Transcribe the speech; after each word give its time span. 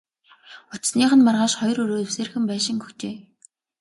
Очсоных 0.73 1.11
нь 1.17 1.25
маргааш 1.25 1.53
хоёр 1.61 1.77
өрөө 1.83 1.99
эвсээрхэн 2.05 2.43
байшин 2.49 2.77
өгчээ. 2.85 3.15